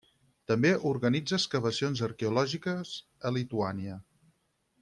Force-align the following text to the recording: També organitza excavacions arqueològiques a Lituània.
També 0.51 0.71
organitza 0.91 1.37
excavacions 1.41 2.03
arqueològiques 2.09 2.97
a 3.31 3.37
Lituània. 3.37 4.03